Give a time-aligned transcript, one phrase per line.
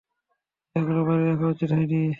[0.75, 2.01] এগুলো বাইরে রাখা উচিৎ হয়নি।